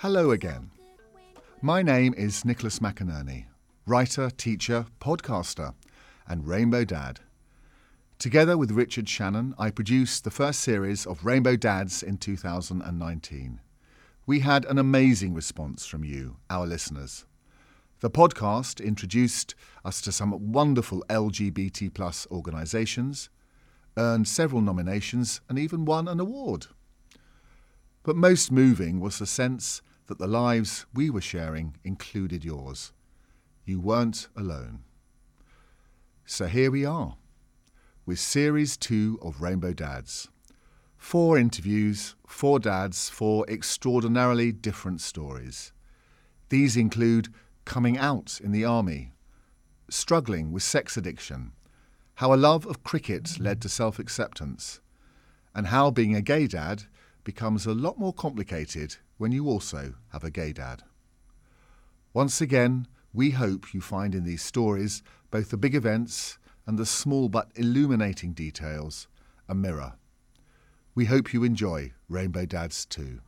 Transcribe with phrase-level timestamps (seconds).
[0.00, 0.70] Hello again.
[1.60, 3.44] My name is Nicholas McInerney,
[3.84, 5.74] writer, teacher, podcaster,
[6.26, 7.20] and Rainbow Dad.
[8.18, 13.60] Together with Richard Shannon, I produced the first series of Rainbow Dads in 2019.
[14.24, 17.26] We had an amazing response from you, our listeners.
[18.00, 19.54] The podcast introduced
[19.84, 23.28] us to some wonderful LGBT plus organisations,
[23.98, 26.68] earned several nominations, and even won an award.
[28.02, 32.92] But most moving was the sense that the lives we were sharing included yours.
[33.64, 34.80] You weren't alone.
[36.26, 37.14] So here we are,
[38.04, 40.26] with Series 2 of Rainbow Dads.
[40.96, 45.72] Four interviews, four dads, four extraordinarily different stories.
[46.48, 47.32] These include
[47.64, 49.12] coming out in the army,
[49.88, 51.52] struggling with sex addiction,
[52.14, 54.80] how a love of cricket led to self acceptance,
[55.54, 56.86] and how being a gay dad
[57.22, 60.82] becomes a lot more complicated when you also have a gay dad.
[62.14, 66.86] Once again, we hope you find in these stories both the big events and the
[66.86, 69.08] small but illuminating details
[69.46, 69.92] a mirror.
[70.94, 73.20] We hope you enjoy Rainbow Dads too.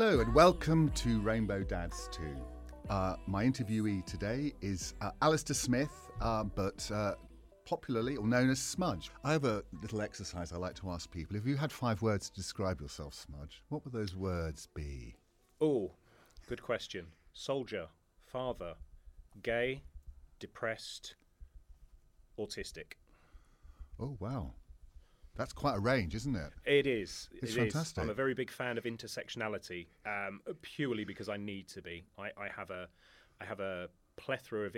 [0.00, 2.22] Hello and welcome to Rainbow Dads 2.
[2.88, 5.90] Uh, my interviewee today is uh, Alistair Smith,
[6.20, 7.14] uh, but uh,
[7.64, 9.10] popularly or known as Smudge.
[9.24, 11.36] I have a little exercise I like to ask people.
[11.36, 15.16] If you had five words to describe yourself, Smudge, what would those words be?
[15.60, 15.90] Oh,
[16.46, 17.06] good question.
[17.32, 17.88] Soldier,
[18.24, 18.74] father,
[19.42, 19.82] gay,
[20.38, 21.16] depressed,
[22.38, 22.92] autistic.
[23.98, 24.52] Oh, wow.
[25.38, 26.52] That's quite a range, isn't it?
[26.66, 27.28] It is.
[27.32, 27.54] It's it is.
[27.72, 28.02] fantastic.
[28.02, 32.04] I'm a very big fan of intersectionality, um, purely because I need to be.
[32.18, 32.88] I, I have a,
[33.40, 34.76] I have a plethora of,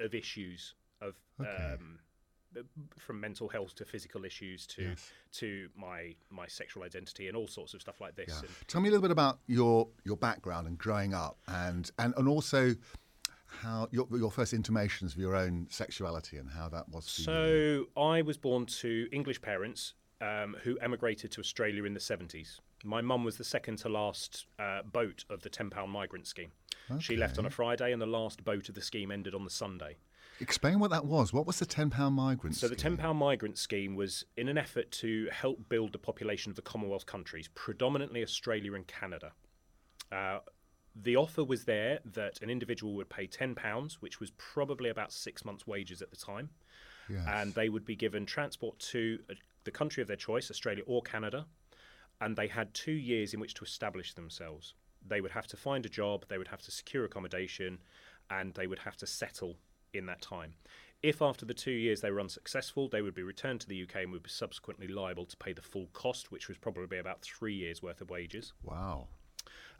[0.00, 1.74] of issues of Okay.
[1.74, 1.98] um,
[2.96, 5.10] from mental health to physical issues to Yes.
[5.32, 8.40] to my my sexual identity and all sorts of stuff like this.
[8.42, 8.48] Yeah.
[8.68, 12.28] Tell me a little bit about your your background and growing up, and and, and
[12.28, 12.74] also
[13.60, 17.24] how your your first intimations of your own sexuality and how that was for you.
[17.24, 22.60] So I was born to English parents um, who emigrated to Australia in the 70s.
[22.84, 26.52] My mum was the second to last uh, boat of the £10 migrant scheme.
[27.00, 29.50] She left on a Friday, and the last boat of the scheme ended on the
[29.50, 29.96] Sunday.
[30.40, 31.32] Explain what that was.
[31.32, 32.56] What was the ten pound migrant?
[32.56, 32.68] Scheme?
[32.68, 36.56] So the £10 migrant scheme was in an effort to help build the population of
[36.56, 39.32] the Commonwealth countries, predominantly Australia and Canada.
[40.12, 40.38] Uh,
[41.02, 45.44] the offer was there that an individual would pay £10, which was probably about six
[45.44, 46.50] months' wages at the time.
[47.08, 47.24] Yes.
[47.28, 51.02] and they would be given transport to uh, the country of their choice, Australia or
[51.02, 51.46] Canada,
[52.20, 54.74] and they had two years in which to establish themselves.
[55.06, 57.78] They would have to find a job, they would have to secure accommodation,
[58.30, 59.56] and they would have to settle
[59.92, 60.54] in that time.
[61.02, 63.96] If after the two years they were unsuccessful, they would be returned to the UK
[63.96, 67.54] and would be subsequently liable to pay the full cost, which was probably about three
[67.54, 68.52] years' worth of wages.
[68.64, 69.06] Wow.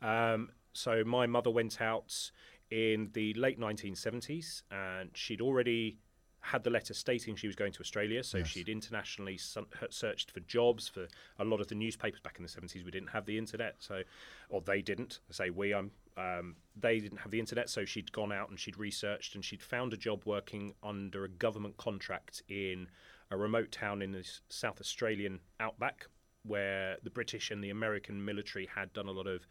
[0.03, 2.31] Um, so my mother went out
[2.71, 5.99] in the late 1970s, and she'd already
[6.41, 8.23] had the letter stating she was going to Australia.
[8.23, 8.49] So Yes.
[8.49, 11.09] she'd internationally sun- searched for jobs for
[11.41, 12.85] a lot of the newspapers back in the 70s.
[12.85, 14.03] We didn't have the internet, so
[14.49, 15.21] or they didn't.
[15.29, 15.75] I say we.
[15.75, 15.91] I'm.
[16.17, 19.61] Um, they didn't have the internet, so she'd gone out and she'd researched and she'd
[19.63, 22.89] found a job working under a government contract in
[23.31, 26.07] a remote town in the South Australian outback,
[26.45, 29.47] where the British and the American military had done a lot of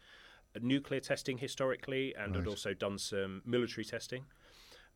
[0.62, 4.24] nuclear testing historically and had also done some military testing.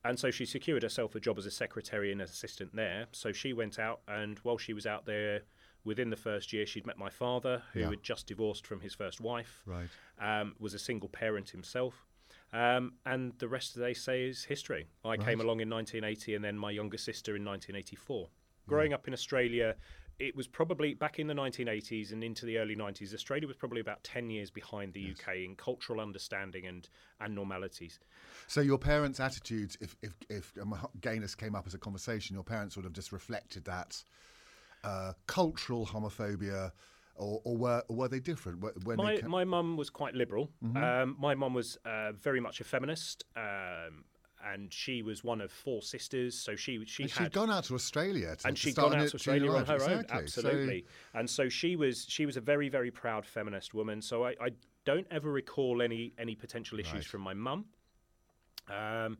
[0.04, 3.06] And so she secured herself a job as a secretary and assistant there.
[3.12, 5.42] So she went out, and while she was out there,
[5.84, 7.90] within the first year, she'd met my father, who Yeah.
[7.90, 9.88] had just divorced from his first wife, Right.
[10.18, 12.06] um, was a single parent himself.
[12.52, 14.88] Um, and the rest, of they say, is history.
[15.04, 18.30] I came along in 1980, and then my younger sister in 1984.
[18.66, 19.76] Growing up in Australia,
[20.20, 23.14] it was probably back in the 1980s and into the early 90s.
[23.14, 26.88] Australia was probably about 10 years behind the UK in cultural understanding and,
[27.20, 27.98] and normalities.
[28.46, 32.44] So your parents' attitudes, if if if um, gayness came up as a conversation, your
[32.44, 34.04] parents would have just reflected that
[34.84, 36.72] uh, cultural homophobia,
[37.16, 38.60] or, or were or were they different?
[38.84, 40.50] When My my mum was quite liberal.
[40.62, 40.76] Mm-hmm.
[40.76, 44.04] Um, my mum was uh, very much a feminist, um,
[44.44, 46.36] and she was one of four sisters.
[46.38, 49.08] So she she And had she'd gone out to Australia, to, and she'd gone out
[49.08, 49.88] to Australia on her life.
[49.88, 50.26] own, Exactly.
[50.28, 50.84] So- absolutely.
[51.14, 54.00] and so she was she was a very very proud feminist woman.
[54.02, 54.50] So I, I
[54.84, 57.04] don't ever recall any any potential issues Right.
[57.04, 57.66] from my mum.
[58.68, 59.18] Um,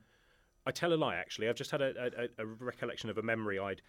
[0.66, 1.48] I tell a lie actually.
[1.48, 3.58] I've just had a, a, a recollection of a memory.
[3.58, 3.82] I'd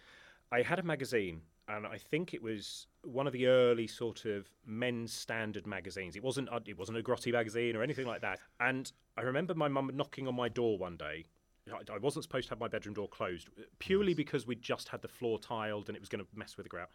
[0.50, 4.48] I had a magazine and I think it was one of the early sort of
[4.66, 6.16] men's standard magazines.
[6.16, 8.40] It wasn't it wasn't a grotty magazine or anything like that.
[8.60, 11.24] And I remember my mum knocking on my door one day.
[11.72, 13.48] I- wasn't supposed to have my bedroom door closed
[13.78, 16.64] purely because we'd just had the floor tiled and it was going to mess with
[16.64, 16.90] the grout.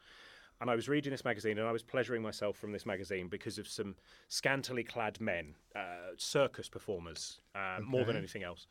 [0.59, 3.57] And I was reading this magazine and I was pleasuring myself from this magazine because
[3.57, 3.95] of some
[4.27, 8.67] scantily clad men, uh, circus performers, uh, more than anything else.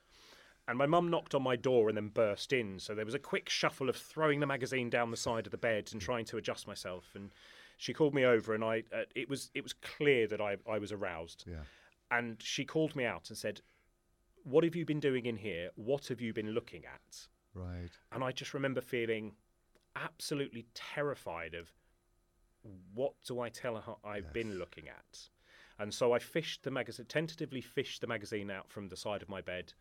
[0.68, 2.78] And my mum knocked on my door and then burst in.
[2.80, 5.58] So there was a quick shuffle of throwing the magazine down the side of the
[5.58, 7.12] bed and trying to adjust myself.
[7.14, 7.30] And
[7.76, 10.78] she called me over, and I uh, it was it was clear that I I
[10.78, 11.44] was aroused.
[11.46, 11.62] Yeah.
[12.10, 13.60] And she called me out and said,
[14.44, 15.70] "What have you been doing in here?
[15.76, 17.90] What have you been looking at?" Right.
[18.12, 19.34] And I just remember feeling
[19.94, 21.72] absolutely terrified of
[22.94, 25.28] what do I tell her I've been looking at.
[25.78, 29.28] And so I fished the magazine, tentatively fished the magazine out from the side of
[29.28, 29.72] my bed.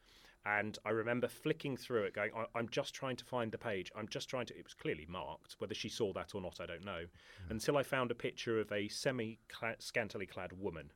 [0.45, 3.92] And I remember flicking through it, going, I- I'm just trying to find the page.
[3.95, 4.57] I'm just trying to.
[4.57, 5.56] It was clearly marked.
[5.57, 7.06] Whether she saw that or not, I don't know.
[7.50, 9.39] Until I found a picture of a semi
[9.80, 10.92] scantily clad woman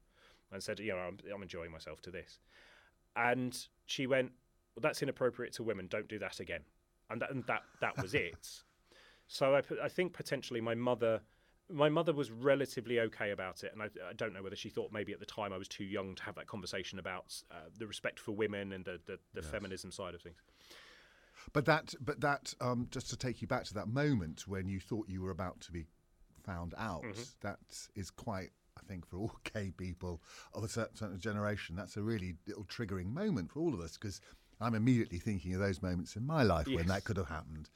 [0.51, 2.39] and said, You know, I'm, I'm enjoying myself to this.
[3.15, 3.57] And
[3.87, 4.31] she went,
[4.75, 5.87] well, That's inappropriate to women.
[5.87, 6.61] Don't do that again.
[7.09, 8.47] And that, and that, that was it.
[9.31, 9.53] So
[9.83, 11.21] I think potentially my mother,
[11.69, 14.91] my mother was relatively okay about it, and I, I don't know whether she thought
[14.91, 17.87] maybe at the time I was too young to have that conversation about uh, the
[17.87, 20.37] respect for women and the, the, the feminism side of things.
[21.53, 24.79] But that, but that, um, just to take you back to that moment when you
[24.79, 25.85] thought you were about to be
[26.43, 27.21] found out, Mm-hmm.
[27.41, 27.59] that
[27.95, 30.21] is quite, I think, for all gay people
[30.53, 33.93] of a certain, certain generation, that's a really little triggering moment for all of us
[33.97, 34.21] because
[34.59, 37.69] I'm immediately thinking of those moments in my life when that could have happened,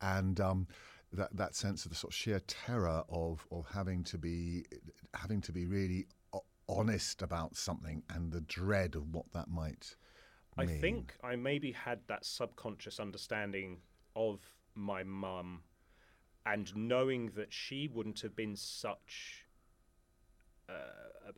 [0.00, 0.66] and um,
[1.12, 4.64] that that sense of the sort of sheer terror of of having to be
[5.14, 6.06] having to be really
[6.68, 9.96] honest about something and the dread of what that might.
[10.56, 10.80] I mean.
[10.80, 13.78] think I maybe had that subconscious understanding
[14.14, 14.40] of
[14.74, 15.62] my mum
[16.46, 19.46] and knowing that she wouldn't have been such.
[20.68, 21.32] Uh,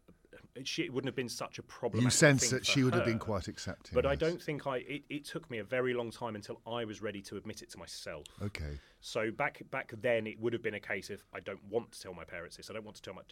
[0.65, 2.05] she wouldn't have been such a problem.
[2.05, 3.95] You sense that she would have been quite accepting.
[3.95, 4.79] But I don't think I.
[4.79, 7.71] It, it took me a very long time until I was ready to admit it
[7.71, 8.27] to myself.
[8.43, 8.79] Okay.
[9.01, 12.01] So back back then, it would have been a case of I don't want to
[12.01, 12.71] tell my parents this.
[12.71, 13.23] I don't want to tell my.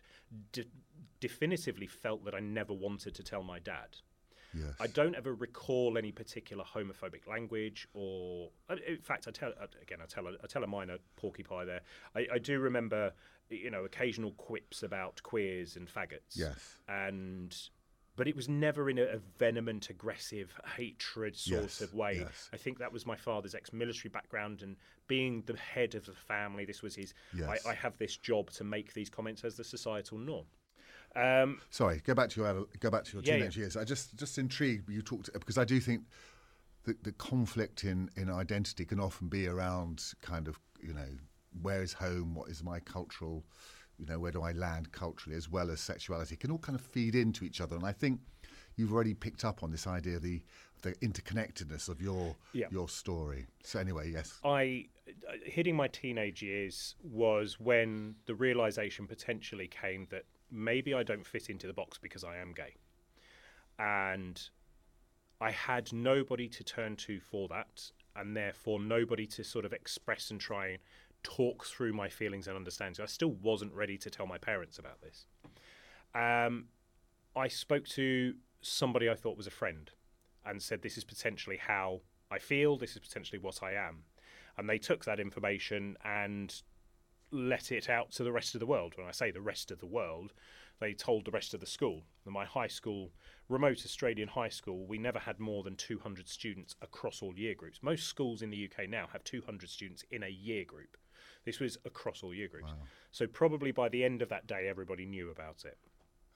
[0.52, 0.64] De-
[1.20, 3.96] definitively felt that I never wanted to tell my dad.
[4.52, 4.74] Yes.
[4.80, 9.66] I don't ever recall any particular homophobic language, or uh, in fact, I tell uh,
[9.80, 11.82] again, I tell a, I tell a minor porky pie there.
[12.16, 13.12] I, I do remember,
[13.50, 16.36] you know, occasional quips about queers and faggots.
[16.36, 16.78] Yes.
[16.88, 17.56] and
[18.16, 22.18] but it was never in a, a vehement, aggressive, hatred sort Yes, of way.
[22.20, 22.50] yes.
[22.52, 24.76] I think that was my father's ex-military background, and
[25.06, 27.14] being the head of the family, this was his.
[27.34, 27.64] Yes.
[27.64, 30.44] I, I have this job to make these comments as the societal norm.
[31.16, 33.76] Um, Sorry, go back to your go back to your Yeah, teenage years.
[33.76, 36.02] I just just intrigued you talked because I do think
[36.84, 41.08] the, the conflict in in identity can often be around kind of you know
[41.62, 43.44] where is home, what is my cultural,
[43.98, 46.78] you know where do I land culturally as well as sexuality It can all kind
[46.78, 48.20] of feed into each other, and I think
[48.76, 50.42] you've already picked up on this idea of the
[50.82, 52.68] the interconnectedness of your Yeah.
[52.70, 53.46] your story.
[53.62, 54.88] So anyway, yes, I
[55.28, 61.26] uh, hitting my teenage years was when the realization potentially came that maybe I don't
[61.26, 62.76] fit into the box because I am gay,
[63.78, 64.40] and
[65.40, 70.30] I had nobody to turn to for that, and therefore nobody to sort of express
[70.30, 70.78] and try and
[71.22, 73.00] talk through my feelings and understandings.
[73.00, 75.26] I still wasn't ready to tell my parents about this.
[76.14, 76.66] Um,
[77.36, 79.90] I spoke to somebody I thought was a friend
[80.44, 82.00] and said, This is potentially how
[82.30, 84.04] I feel, this is potentially what I am.
[84.56, 86.54] And they took that information and
[87.30, 88.94] let it out to the rest of the world.
[88.96, 90.32] When I say the rest of the world,
[90.80, 92.02] they told the rest of the school.
[92.24, 93.12] My high school,
[93.48, 97.80] remote Australian high school, we never had more than 200 students across all year groups.
[97.82, 100.96] Most schools in the UK now have 200 students in a year group.
[101.44, 102.72] This was across all year groups.
[103.10, 105.78] So probably by the end of that day, everybody knew about it.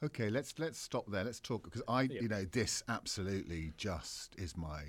[0.02, 1.24] Okay, let's let's stop there.
[1.24, 4.82] Let's talk because I, you know, this absolutely just is my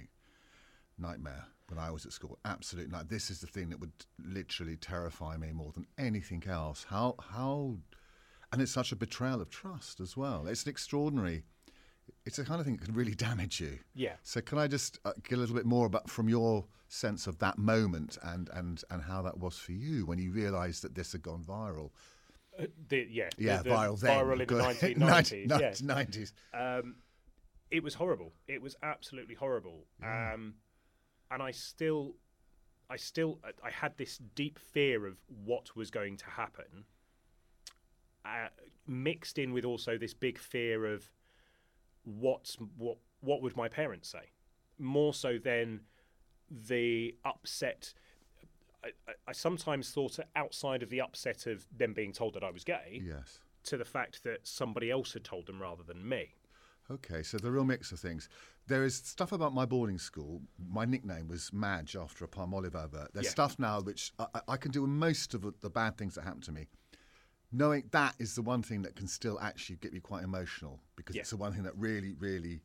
[0.97, 2.37] nightmare when I was at school.
[2.43, 3.09] Absolute night.
[3.09, 6.85] This is the thing that would literally terrify me more than anything else.
[6.89, 7.77] How how,
[8.51, 10.47] and it's such a betrayal of trust as well.
[10.47, 11.43] It's an extraordinary.
[12.25, 13.77] It's the kind of thing that can really damage you.
[13.93, 14.13] Yeah.
[14.23, 17.37] So can I just uh, get a little bit more about from your sense of
[17.39, 21.11] that moment and and and how that was for you when you realised that this
[21.11, 21.91] had gone viral?
[22.57, 24.11] Uh, the, yeah, Yeah, the viral then.
[24.17, 24.63] Viral in the Good.
[24.63, 25.49] 1990s.
[25.49, 25.71] yeah.
[25.71, 26.33] 1990s.
[26.79, 26.95] um,
[27.71, 28.31] it was horrible.
[28.47, 29.85] It was absolutely horrible.
[30.03, 30.53] Um,
[31.31, 32.15] and I still,
[32.89, 36.85] I still, I had this deep fear of what was going to happen,
[38.23, 38.47] uh,
[38.87, 41.09] mixed in with also this big fear of
[42.05, 44.31] what's what what would my parents say,
[44.79, 45.81] more so than
[46.49, 47.93] the upset.
[48.83, 52.51] I, I, I sometimes thought outside of the upset of them being told that I
[52.51, 53.39] was gay Yes.
[53.63, 56.35] to the fact that somebody else had told them rather than me.
[56.91, 58.29] Okay, so the real mix of things.
[58.67, 60.41] There is stuff about my boarding school.
[60.71, 63.11] My nickname was Madge after a Palmolive advert.
[63.13, 63.31] There's Yeah.
[63.31, 66.43] stuff now which I, I- can do with most of the bad things that happened
[66.43, 66.67] to me.
[67.55, 71.15] Knowing that is the one thing that can still actually get me quite emotional because
[71.15, 71.21] Yeah.
[71.21, 72.61] it's the one thing that really, really,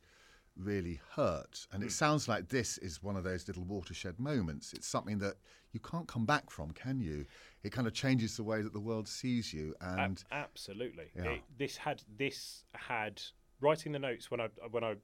[0.56, 1.66] really hurt.
[1.70, 1.88] And Hmm.
[1.88, 4.72] it sounds like this is one of those little watershed moments.
[4.72, 5.36] It's something that
[5.72, 7.24] you can't come back from, can you?
[7.62, 9.76] It kind of changes the way that the world sees you.
[9.80, 11.34] And absolutely, Yeah.
[11.34, 13.22] It- this had this had
[13.60, 14.96] writing the notes when I when I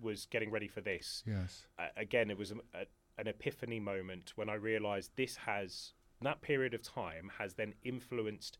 [0.00, 1.24] was getting ready for this.
[1.26, 2.86] yes, uh, again, it was a, a,
[3.18, 8.58] an epiphany moment when I realised this has that period of time has then influenced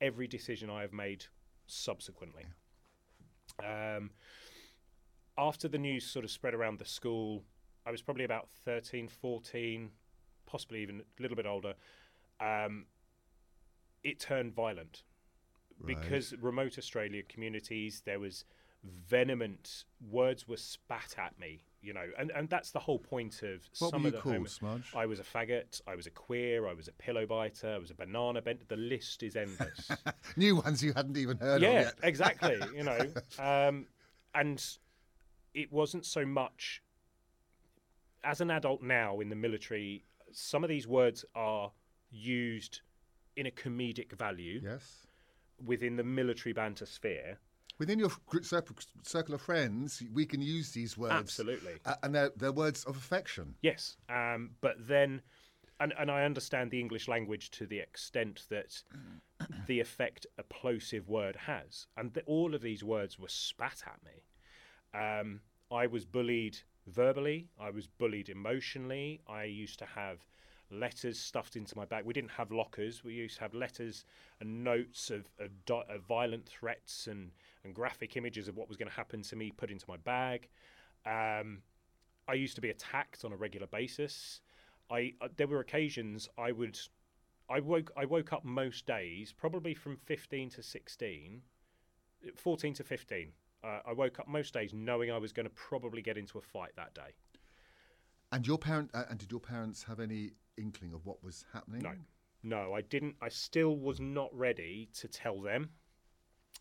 [0.00, 1.24] every decision I have made
[1.66, 2.44] subsequently.
[3.64, 4.10] Um,
[5.38, 7.42] after the news sort of spread around the school,
[7.86, 9.90] I was probably about 13, 14,
[10.46, 11.74] possibly even a little bit older.
[12.40, 12.86] Um,
[14.02, 15.02] it turned violent
[15.78, 15.94] Right.
[16.00, 18.44] because remote Australia communities, there was
[18.82, 23.60] vehement words were spat at me, you know, and, and that's the whole point of
[23.78, 24.92] What some were of you the called, Smudge?
[24.94, 27.90] I was a faggot, I was a queer, I was a pillow biter, I was
[27.92, 28.68] a banana bent.
[28.68, 29.88] The list is endless.
[30.36, 31.94] new ones you hadn't even heard of yeah, yet.
[32.02, 32.58] exactly.
[32.74, 32.98] You know,
[33.38, 33.86] um,
[34.34, 34.62] and
[35.54, 36.82] it wasn't so much
[38.24, 40.04] as an adult now in the military.
[40.32, 41.70] Some of these words are
[42.10, 42.80] used
[43.36, 45.06] in a comedic value Yes.
[45.64, 47.38] within the military banter sphere.
[47.78, 48.10] Within your
[48.42, 48.76] circle,
[49.34, 51.14] of friends, we can use these words.
[51.14, 51.74] Absolutely.
[51.84, 53.54] Uh, and they're, they're words of affection.
[53.62, 55.20] Yes, um, but then,
[55.80, 58.82] and, and I understand the English language to the extent that
[59.66, 64.00] the effect a plosive word has, and th- all of these words were spat at
[64.04, 64.22] me.
[64.98, 65.40] Um,
[65.70, 66.56] I was bullied
[66.86, 67.48] verbally.
[67.60, 69.20] I was bullied emotionally.
[69.28, 70.24] I used to have
[70.70, 72.04] letters stuffed into my bag.
[72.04, 73.04] We didn't have lockers.
[73.04, 74.04] We used to have letters
[74.40, 77.30] and notes of, of, di- of violent threats and,
[77.64, 80.48] and graphic images of what was going to happen to me put into my bag.
[81.04, 81.62] Um,
[82.28, 84.40] I used to be attacked on a regular basis.
[84.90, 86.78] I uh, there were occasions I would
[87.48, 91.42] I woke I woke up most days probably from 15 to 16
[92.36, 93.32] 14 to 15
[93.64, 96.40] uh, I woke up most days knowing I was going to probably get into a
[96.40, 97.14] fight that day.
[98.32, 101.82] And your parent, uh, and did your parents have any inkling of what was happening?
[101.82, 101.94] No.
[102.42, 105.70] No, I didn't I still was not ready to tell them.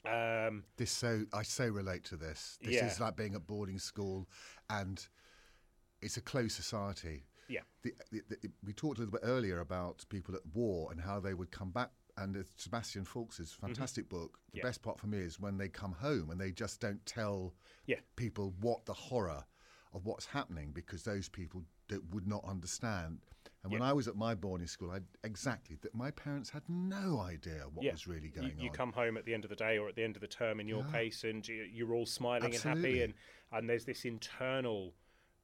[0.05, 2.57] Um This so I so relate to this.
[2.61, 2.87] This Yeah.
[2.87, 4.27] is like being at boarding school,
[4.69, 5.05] and
[6.01, 7.25] it's a closed society.
[7.47, 7.61] yeah.
[7.83, 11.19] The, the, the, we talked a little bit earlier about people at war and how
[11.19, 11.91] they would come back.
[12.17, 14.31] And it's Sebastian Faulks's fantastic book.
[14.33, 14.57] The Mm-hmm.
[14.57, 14.63] Yeah.
[14.63, 17.53] best part for me is when they come home and they just don't tell
[17.85, 17.99] Yeah.
[18.15, 19.45] people what the horror
[19.93, 23.19] of what's happening because those people that would not understand.
[23.65, 27.19] And when I was at my boarding school, I exactly that my parents had no
[27.19, 27.91] idea what yeah.
[27.91, 28.59] was really going you on.
[28.59, 30.27] You come home at the end of the day or at the end of the
[30.27, 30.91] term in your Yeah.
[30.91, 33.13] case and you, you're all smiling and happy and
[33.51, 34.93] and there's this internal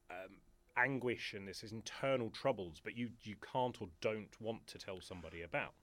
[0.09, 0.37] um,
[0.77, 5.41] anguish and this internal troubles but you you can't or don't want to tell somebody
[5.41, 5.73] about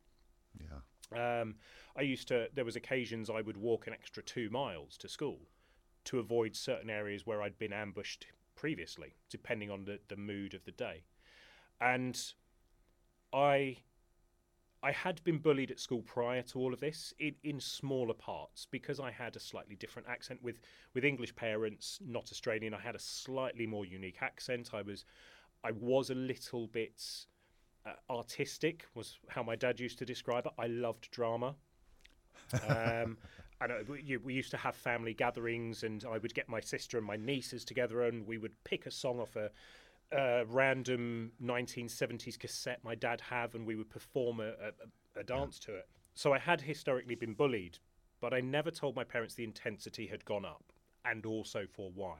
[0.58, 1.40] yeah.
[1.40, 1.56] um,
[1.96, 2.48] I used to.
[2.54, 5.40] There was occasions I would walk an extra two miles to school
[6.04, 10.64] to avoid certain areas where I'd been ambushed previously, depending on the, the mood of
[10.64, 11.04] the day.
[11.80, 12.20] And
[13.32, 13.76] I,
[14.82, 18.66] I had been bullied at school prior to all of this in, in smaller parts
[18.70, 20.60] because I had a slightly different accent with
[20.94, 22.74] with English parents, not Australian.
[22.74, 24.70] I had a slightly more unique accent.
[24.72, 25.04] I was,
[25.62, 27.02] I was a little bit
[27.86, 30.52] uh, artistic was how my dad used to describe it.
[30.58, 31.54] I loved drama.
[32.68, 33.16] Um,
[33.60, 37.06] and uh, we used to have family gatherings, and I would get my sister and
[37.06, 39.50] my nieces together, and we would pick a song off a,
[40.12, 45.58] a random 1970s cassette my dad have, and we would perform a, a, a dance
[45.60, 45.88] to it.
[46.14, 47.78] So I had historically been bullied,
[48.20, 50.72] but I never told my parents the intensity had gone up,
[51.04, 52.16] and also for why.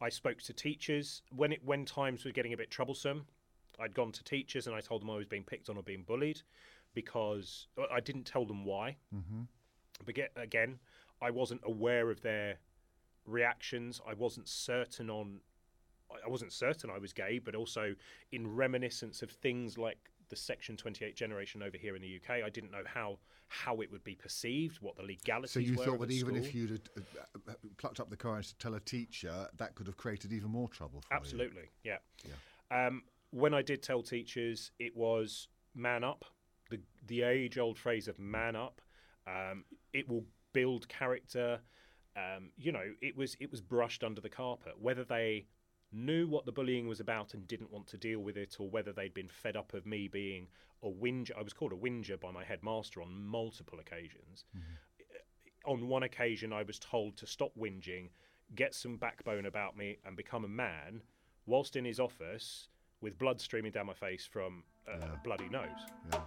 [0.00, 3.26] I spoke to teachers when it when times were getting a bit troublesome.
[3.80, 6.02] I'd gone to teachers and I told them I was being picked on or being
[6.02, 6.42] bullied
[6.94, 8.96] because I didn't tell them why.
[9.14, 9.42] Mm-hmm.
[10.04, 10.78] But get, again,
[11.20, 12.58] I wasn't aware of their
[13.26, 14.00] reactions.
[14.08, 15.40] I wasn't certain on.
[16.10, 17.94] I- wasn't certain I was gay, but also
[18.32, 19.98] in reminiscence of things like
[20.28, 23.18] the Section 28 generation over here in the UK, I didn't know how
[23.50, 25.84] how it would be perceived, what the legalities So you were.
[25.86, 27.00] thought that even if you'd uh,
[27.48, 30.68] uh, plucked up the courage to tell a teacher, that could have created even more
[30.68, 31.16] trouble for you.
[31.18, 31.96] Absolutely, yeah.
[32.70, 36.26] Um, when I did tell teachers, it was man up.
[36.68, 38.82] The the age old phrase of man up.
[39.26, 41.60] Um, it will build character.
[42.16, 44.74] Um, you know, it was it was brushed under the carpet.
[44.78, 45.46] Whether they
[45.92, 48.92] knew what the bullying was about and didn't want to deal with it, or whether
[48.92, 50.48] they'd been fed up of me being
[50.82, 51.34] a whinger.
[51.38, 54.44] I was called a whinger by my headmaster on multiple occasions.
[54.56, 55.70] Mm-hmm.
[55.70, 58.10] On one occasion, I was told to stop whinging,
[58.54, 61.02] get some backbone about me, and become a man,
[61.46, 62.68] whilst in his office
[63.00, 65.16] with blood streaming down my face from a Yeah.
[65.24, 65.86] bloody nose.
[66.12, 66.20] Yeah.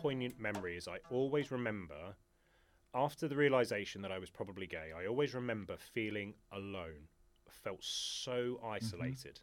[0.00, 2.14] Poignant memory is I always remember
[2.94, 7.08] after the realization that I was probably gay, I always remember feeling alone,
[7.48, 8.66] felt so mm-hmm.
[8.66, 9.40] isolated.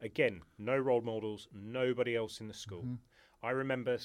[0.00, 2.82] Again, no role models, nobody else in the school.
[2.82, 3.46] Mm-hmm.
[3.46, 3.98] I remember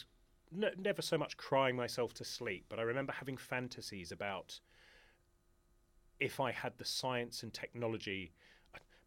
[0.51, 4.60] never so much crying myself to sleep, but I remember having fantasies about
[6.20, 8.34] if I had the science and technology.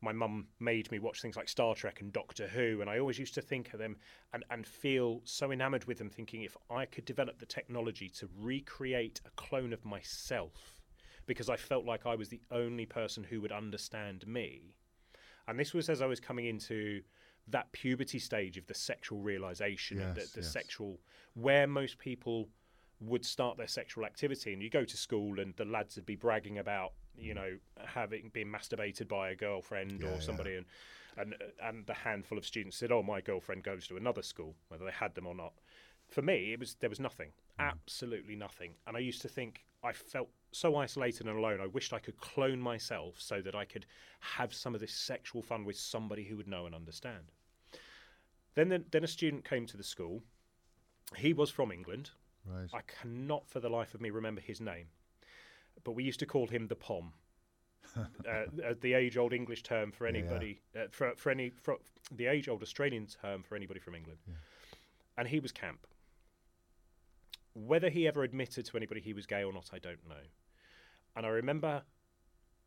[0.05, 3.21] My mum made me watch things like Star Trek and Doctor Who, and I always
[3.21, 3.97] used to think of them
[4.35, 8.29] and, and feel so enamored with them, thinking if I could develop the technology to
[8.37, 10.81] recreate a clone of myself,
[11.27, 14.75] because I felt like I was the only person who would understand me.
[15.47, 17.03] And this was as I was coming into
[17.47, 20.53] that puberty stage of the sexual realization, and Yes, the, the yes.
[20.53, 20.99] sexual,
[21.35, 22.49] where most people
[23.01, 24.53] would start their sexual activity.
[24.53, 28.31] And you go to school, and the lads would be bragging about, you know, having
[28.31, 30.03] been masturbated by a girlfriend Mm.
[30.03, 30.21] Yeah, or yeah.
[30.21, 30.67] somebody, and
[31.17, 34.85] and and the handful of students said, "Oh, my girlfriend goes to another school, whether
[34.85, 35.53] they had them or not."
[36.09, 37.71] For me, it was there was nothing, Mm.
[37.71, 41.61] absolutely nothing, and I used to think I felt so isolated and alone.
[41.61, 43.87] I wished I could clone myself so that I could
[44.21, 47.33] have some of this sexual fun with somebody who would know and understand.
[48.55, 50.23] Then, then, then a student came to the school.
[51.17, 52.11] He was from England.
[52.45, 52.69] Right.
[52.73, 54.89] I cannot for the life of me remember his name,
[55.85, 57.13] but we used to call him the Pom.
[57.97, 60.19] uh, uh, the age-old English term for Yeah, yeah.
[60.21, 61.79] anybody, Uh, for for any for
[62.11, 64.21] the age-old Australian term for anybody from England,
[65.17, 65.87] and he was camp.
[67.55, 70.25] Whether he ever admitted to anybody he was gay or not, I don't know.
[71.15, 71.83] And I remember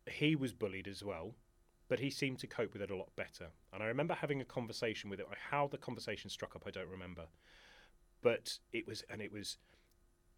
[0.08, 1.34] he was bullied as well,
[1.88, 3.48] but he seemed to cope with it a lot better.
[3.72, 5.26] And I remember having a conversation with it.
[5.50, 7.26] How the conversation struck up, I don't remember,
[8.22, 9.58] but it was, and it was,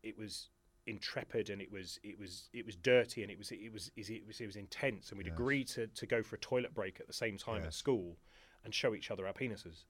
[0.03, 0.49] it was
[0.89, 4.27] intrepid, and it was, it was, it was dirty, and it was, it was, it
[4.27, 5.11] was, it was intense.
[5.11, 5.35] And we'd Yes.
[5.35, 8.17] agreed to to go for a toilet break at the same time at school,
[8.65, 9.85] and show each other our penises.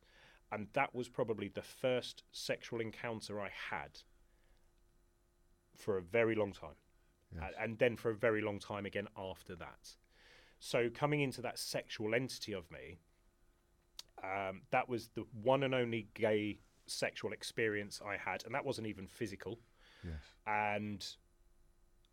[0.51, 4.01] And that was probably the first sexual encounter I had
[5.75, 6.77] for a very long time.
[7.35, 7.53] Yes.
[7.57, 9.97] A- and then for a very long time again after that.
[10.59, 12.99] So coming into that sexual entity of me,
[14.25, 18.87] um, that was the one and only gay sexual experience I had, and that wasn't
[18.89, 19.61] even physical.
[20.05, 20.23] Yes.
[20.47, 21.07] And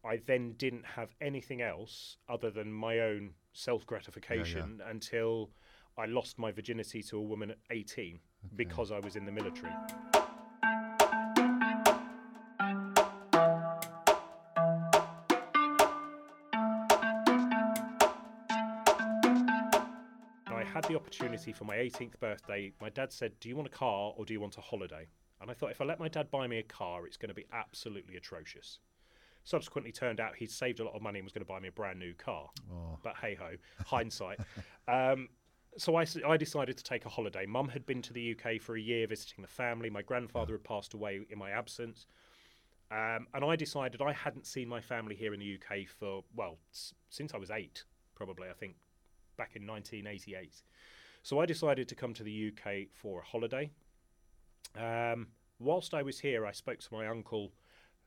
[0.06, 5.50] I then didn't have anything else other than my own self gratification until
[5.98, 8.20] I lost my virginity to a woman at 18
[8.56, 9.72] because I was in the military.
[20.48, 22.74] I had the opportunity for my 18th birthday.
[22.82, 25.08] My dad said, Do you want a car or do you want a holiday?
[25.42, 27.36] And I thought, if I let my dad buy me a car, it's going to
[27.36, 28.80] be absolutely atrocious.
[29.44, 31.68] Subsequently, turned out he'd saved a lot of money and was going to buy me
[31.68, 32.50] a brand new car.
[32.72, 32.98] Oh.
[33.04, 33.52] But hey ho,
[33.86, 34.40] hindsight.
[34.88, 35.30] Um,
[35.78, 37.46] so I decided to take a holiday.
[37.48, 39.90] Mum had been to the UK for a year visiting the family.
[39.90, 42.06] My grandfather had passed away in my absence.
[42.92, 46.60] Um, and I decided I hadn't seen my family here in the UK for, well,
[46.72, 48.76] s- since I was eight, probably, I think,
[49.38, 50.62] back in 1988.
[51.24, 53.72] So I decided to come to the UK for a holiday.
[54.78, 55.28] Um,
[55.60, 57.52] whilst I was here, I spoke to my uncle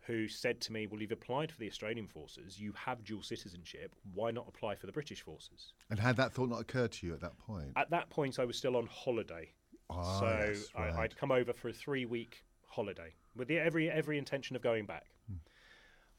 [0.01, 3.95] who said to me, Well, you've applied for the Australian forces, you have dual citizenship,
[4.15, 5.73] why not apply for the British forces?
[5.91, 7.73] And had that thought not occurred to you at that point?
[7.77, 9.51] At that point, I was still on holiday.
[9.91, 10.95] Ah, so I, right.
[10.97, 14.87] I'd come over for a three week holiday with the, every, every intention of going
[14.87, 15.07] back.
[15.29, 15.37] Hmm.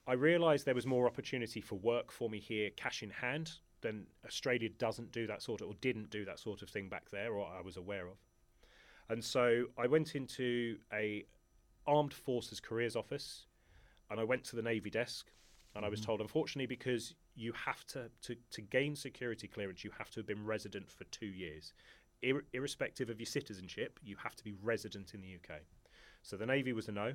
[0.07, 4.05] I realised there was more opportunity for work for me here, cash in hand, than
[4.25, 7.33] Australia doesn't do that sort of, or didn't do that sort of thing back there,
[7.33, 8.17] or I was aware of.
[9.09, 11.25] And so I went into a
[11.87, 13.47] armed forces careers office,
[14.09, 15.31] and I went to the Navy desk,
[15.75, 16.07] and I was mm-hmm.
[16.07, 20.27] told, unfortunately, because you have to, to to gain security clearance, you have to have
[20.27, 21.73] been resident for two years,
[22.21, 23.99] Ir- irrespective of your citizenship.
[24.03, 25.61] You have to be resident in the UK.
[26.21, 27.13] So the Navy was a no.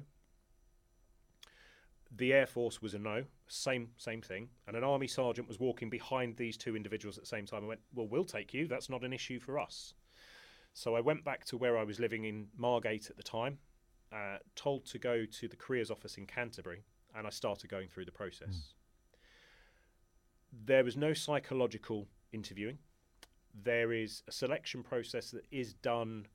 [2.16, 4.48] The Air Force was a no, same same thing.
[4.66, 7.64] And an army sergeant was walking behind these two individuals at the same time.
[7.64, 8.66] I went, "Well, we'll take you.
[8.66, 9.94] That's not an issue for us."
[10.74, 13.58] So I went back to where I was living in Margate at the time,
[14.12, 16.84] uh, told to go to the careers office in Canterbury,
[17.14, 18.74] and I started going through the process.
[20.66, 22.78] There was no psychological interviewing.
[23.54, 26.26] There is a selection process that is done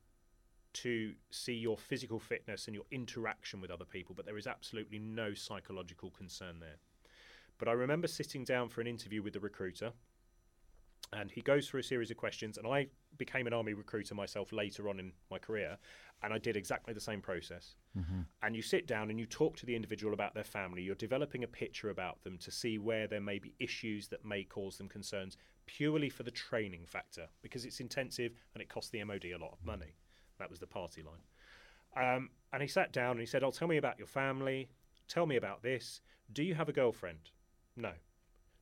[0.72, 5.00] to see your physical fitness and your interaction with other people, but there is absolutely
[5.00, 6.78] no psychological concern there.
[7.58, 9.92] But I remember sitting down for an interview with the recruiter,
[11.14, 12.58] and he goes through a series of questions.
[12.58, 15.78] And I became an army recruiter myself later on in my career,
[16.22, 17.76] and I did exactly the same process.
[18.44, 20.82] And you sit down and you talk to the individual about their family.
[20.84, 24.44] You're developing a picture about them to see where there may be issues that may
[24.44, 29.04] cause them concerns, purely for the training factor, because it's intensive and it costs the
[29.04, 29.96] MOD a lot of money.
[30.38, 31.24] That was the party line.
[31.98, 34.70] Um, and he sat down and he said, "Oh, tell me about your family.
[35.08, 36.02] Tell me about this.
[36.32, 37.32] Do you have a girlfriend?
[37.76, 37.94] No.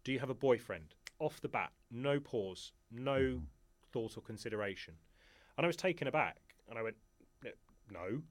[0.04, 0.96] Do you have a boyfriend?
[1.20, 3.46] Off the bat, no pause, no mm-hmm.
[3.92, 4.94] thought or consideration.
[5.58, 6.38] And I was taken aback,
[6.70, 6.96] and I went,
[7.92, 8.22] "No."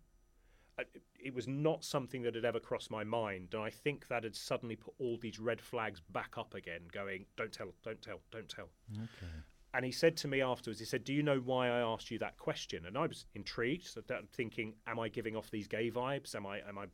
[0.78, 4.36] It- was not something that had ever crossed my mind, and I think that had
[4.36, 8.48] suddenly put all these red flags back up again, going, "Don't tell, don't tell, don't
[8.48, 9.42] tell." Okay.
[9.76, 12.18] And he said to me afterwards, he said, Do you know why I asked you
[12.20, 12.86] that question?
[12.86, 16.34] And I was intrigued, so that, thinking, Am I giving off these gay vibes?
[16.34, 16.86] Am I, am I,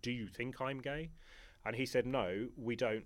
[0.00, 1.10] do you think I'm gay?
[1.66, 3.04] And he said, No, we don't.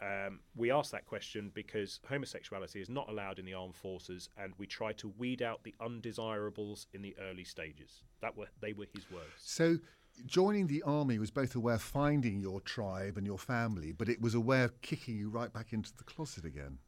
[0.00, 4.52] Um, we asked that question because homosexuality is not allowed in the armed forces, and
[4.58, 8.02] we try to weed out the undesirables in the early stages.
[8.20, 9.26] That were they were his words.
[9.38, 9.78] So,
[10.26, 14.08] joining the army was both a way of finding your tribe and your family, but
[14.08, 16.78] it was a way of kicking you right back into the closet again.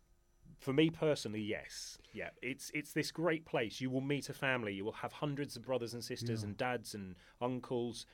[0.58, 3.80] For me personally, yes, yeah, it's it's this great place.
[3.80, 4.74] You will meet a family.
[4.74, 8.04] You will have hundreds of brothers and sisters and dads and uncles,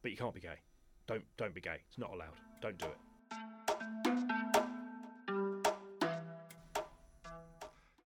[0.00, 0.60] but you can't be gay.
[1.06, 1.80] Don't don't be gay.
[1.86, 2.36] It's not allowed.
[2.62, 2.96] Don't do it.